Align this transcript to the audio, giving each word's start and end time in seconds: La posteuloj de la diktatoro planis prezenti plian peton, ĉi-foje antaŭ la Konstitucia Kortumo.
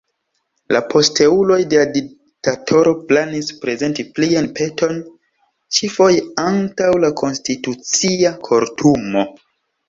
La 0.75 0.79
posteuloj 0.91 1.57
de 1.73 1.77
la 1.79 1.83
diktatoro 1.97 2.93
planis 3.11 3.49
prezenti 3.65 4.05
plian 4.15 4.47
peton, 4.61 4.97
ĉi-foje 5.77 6.25
antaŭ 6.47 6.89
la 7.05 7.13
Konstitucia 7.23 8.33
Kortumo. 8.51 9.25